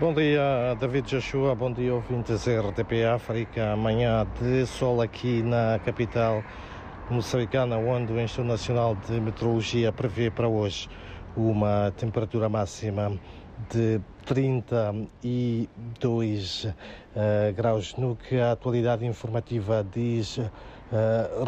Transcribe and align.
Bom 0.00 0.14
dia, 0.14 0.74
David 0.80 1.10
Joshua. 1.10 1.54
Bom 1.54 1.70
dia, 1.70 1.94
ouvintes 1.94 2.46
RTP 2.46 3.04
África. 3.04 3.72
Amanhã 3.72 4.26
de 4.40 4.64
sol 4.64 5.02
aqui 5.02 5.42
na 5.42 5.78
capital 5.84 6.42
moçambicana, 7.10 7.76
onde 7.76 8.10
o 8.10 8.18
Instituto 8.18 8.48
Nacional 8.48 8.96
de 9.06 9.20
Meteorologia 9.20 9.92
prevê 9.92 10.30
para 10.30 10.48
hoje 10.48 10.88
uma 11.36 11.92
temperatura 11.98 12.48
máxima 12.48 13.12
de 13.68 14.00
32 14.24 16.64
uh, 16.64 16.72
graus. 17.54 17.94
No 17.96 18.16
que 18.16 18.40
a 18.40 18.52
atualidade 18.52 19.04
informativa 19.04 19.86
diz 19.92 20.38
uh, 20.38 20.48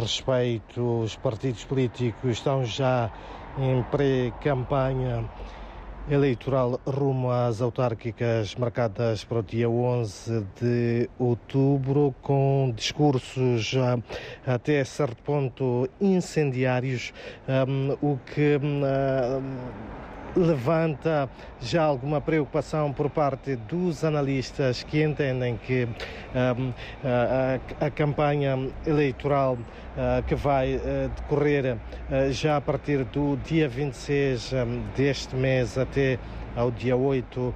respeito, 0.00 1.02
os 1.02 1.14
partidos 1.16 1.66
políticos 1.66 2.30
estão 2.30 2.64
já 2.64 3.12
em 3.58 3.82
pré-campanha 3.90 5.28
eleitoral 6.10 6.80
rumo 6.86 7.30
às 7.30 7.60
autárquicas 7.60 8.54
marcadas 8.54 9.24
para 9.24 9.40
o 9.40 9.42
dia 9.42 9.68
11 9.68 10.46
de 10.60 11.10
outubro, 11.18 12.14
com 12.22 12.72
discursos 12.74 13.74
uh, 13.74 14.02
até 14.46 14.82
certo 14.84 15.22
ponto 15.22 15.88
incendiários, 16.00 17.12
o 18.00 18.18
que 18.18 18.58
levanta 20.36 21.28
já 21.60 21.82
alguma 21.82 22.20
preocupação 22.20 22.92
por 22.92 23.10
parte 23.10 23.56
dos 23.56 24.04
analistas 24.04 24.82
que 24.82 25.02
entendem 25.02 25.56
que 25.56 25.88
a, 26.34 27.86
a, 27.86 27.90
campanha 27.90 28.70
eleitoral 28.86 29.54
uh, 29.54 30.22
que 30.26 30.34
vai 30.34 30.76
uh, 30.76 31.08
decorrer 31.16 31.76
uh, 31.76 32.32
já 32.32 32.56
a 32.56 32.60
partir 32.60 33.04
do 33.04 33.36
dia 33.36 33.68
26 33.68 34.52
um, 34.52 34.82
deste 34.96 35.34
mês 35.34 35.76
até 35.76 36.18
ao 36.58 36.70
dia 36.70 36.96
8 36.96 37.54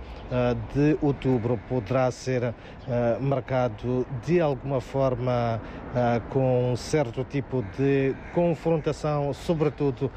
de 0.73 0.97
outubro 1.03 1.59
poderá 1.69 2.11
ser 2.11 2.55
marcado 3.21 4.07
de 4.25 4.41
alguma 4.41 4.81
forma 4.81 5.61
com 6.31 6.73
um 6.73 6.77
certo 6.77 7.25
tipo 7.25 7.65
de 7.77 8.15
confrontação, 8.33 9.33
sobretudo 9.33 10.11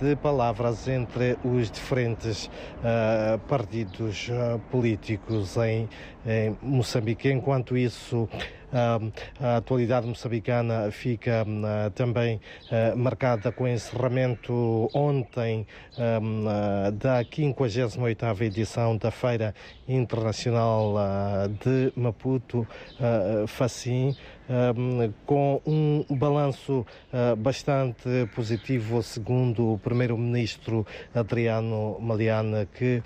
de 0.00 0.16
palavras 0.16 0.88
entre 0.88 1.38
os 1.44 1.70
diferentes 1.70 2.50
partidos 3.48 4.30
políticos 4.70 5.56
em, 5.56 5.88
em 6.26 6.56
Moçambique. 6.60 7.30
Enquanto 7.30 7.76
isso, 7.76 8.28
a 8.72 9.56
atualidade 9.56 10.06
moçambicana 10.06 10.90
fica 10.90 11.44
uh, 11.44 11.90
também 11.90 12.40
uh, 12.70 12.96
marcada 12.96 13.50
com 13.50 13.64
o 13.64 13.68
encerramento 13.68 14.88
ontem 14.94 15.66
um, 15.96 16.46
uh, 16.46 16.92
da 16.92 17.24
58ª 17.24 18.42
edição 18.42 18.96
da 18.96 19.10
Feira 19.10 19.54
Internacional 19.88 20.94
de 21.64 21.92
Maputo, 21.96 22.66
Facim, 23.46 24.14
com 25.26 25.60
um 25.66 26.04
balanço 26.10 26.86
bastante 27.38 28.26
positivo, 28.34 29.02
segundo 29.02 29.74
o 29.74 29.78
primeiro-ministro 29.78 30.86
Adriano 31.14 31.98
Maliana, 32.00 32.66
que 32.66 33.02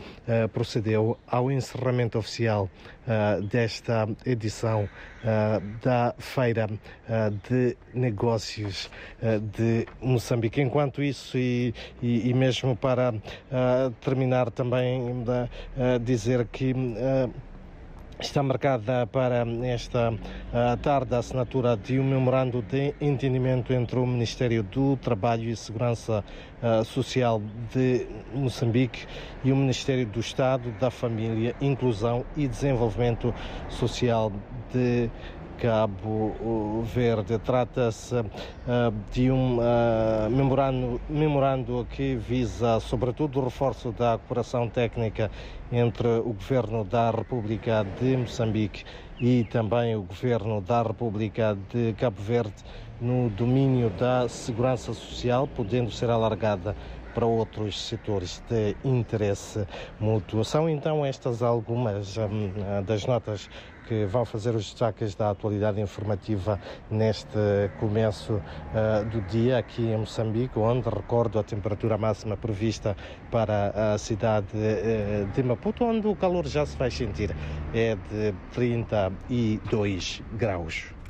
procedeu 0.53 1.19
ao 1.27 1.51
encerramento 1.51 2.19
oficial 2.19 2.71
desta 3.51 4.09
edição 4.25 4.89
da 5.83 6.15
Feira 6.19 6.69
de 7.49 7.77
Negócios 7.93 8.91
de 9.56 9.87
Moçambique. 10.01 10.61
Enquanto 10.61 11.03
isso, 11.03 11.37
e, 11.37 11.75
e, 12.01 12.29
e 12.31 12.34
mesmo 12.34 12.77
para 12.77 13.12
terminar 14.01 14.51
também, 14.51 15.25
dizer 16.05 16.47
que 16.47 16.73
Está 18.23 18.41
marcada 18.41 19.05
para 19.05 19.45
esta 19.65 20.15
tarde 20.81 21.12
a 21.12 21.19
assinatura 21.19 21.77
de 21.77 21.98
um 21.98 22.05
memorando 22.05 22.62
de 22.62 22.95
entendimento 23.01 23.73
entre 23.73 23.98
o 23.98 24.06
Ministério 24.06 24.62
do 24.62 24.97
Trabalho 24.97 25.50
e 25.50 25.56
Segurança 25.56 26.25
Social 26.84 27.43
de 27.75 28.06
Moçambique 28.33 29.06
e 29.43 29.50
o 29.50 29.56
Ministério 29.56 30.06
do 30.06 30.21
Estado, 30.21 30.71
da 30.78 30.88
Família, 30.88 31.55
Inclusão 31.60 32.25
e 32.37 32.47
Desenvolvimento 32.47 33.34
Social 33.69 34.33
de 34.72 35.10
Cabo 35.59 36.83
Verde. 36.85 37.39
Trata-se 37.39 38.15
uh, 38.15 38.27
de 39.13 39.31
um 39.31 39.59
uh, 39.59 40.31
memorando, 40.31 41.01
memorando 41.09 41.87
que 41.91 42.17
visa, 42.17 42.81
sobretudo, 42.81 43.41
o 43.41 43.45
reforço 43.45 43.93
da 43.93 44.19
cooperação 44.19 44.69
técnica 44.69 45.31
entre 45.71 46.09
o 46.09 46.33
Governo 46.33 46.85
da 46.85 47.11
República 47.11 47.87
de 48.01 48.17
Moçambique 48.17 48.85
e 49.21 49.45
também 49.45 49.95
o 49.97 50.03
Governo 50.03 50.61
da 50.61 50.83
República 50.83 51.57
de 51.73 51.93
Cabo 51.95 52.21
Verde 52.21 52.55
no 53.01 53.29
domínio 53.31 53.91
da 53.91 54.29
segurança 54.29 54.95
social, 54.95 55.49
podendo 55.49 55.91
ser 55.91 56.09
alargada 56.09 56.77
para 57.15 57.27
outros 57.27 57.89
setores 57.89 58.43
de 58.49 58.77
interesse 58.84 59.67
mútuo. 60.00 60.45
São 60.45 60.69
então 60.69 61.05
estas 61.05 61.43
algumas 61.43 62.17
hum, 62.17 62.53
das 62.84 63.06
notas 63.06 63.49
que 63.87 64.06
vão 64.06 64.25
fazer 64.25 64.55
os 64.55 64.65
destaques 64.65 65.15
da 65.15 65.31
atualidade 65.31 65.81
informativa 65.81 66.59
neste 66.91 67.39
começo 67.78 68.34
uh, 68.34 69.05
do 69.11 69.21
dia 69.22 69.59
aqui 69.59 69.83
em 69.83 69.97
Moçambique, 69.97 70.59
onde 70.59 70.89
recordo 70.89 71.39
a 71.39 71.43
temperatura 71.43 71.99
máxima 71.99 72.37
prevista 72.37 72.97
para 73.31 73.95
a 73.95 73.99
cidade 73.99 74.49
uh, 74.55 75.27
de 75.33 75.43
Maputo, 75.43 75.84
onde 75.84 76.06
o 76.06 76.17
calor 76.17 76.47
já 76.47 76.65
se 76.65 76.77
vai 76.77 76.91
sentir, 76.91 77.34
é 77.75 77.97
de 78.11 78.34
32 78.53 80.22
graus. 80.33 80.95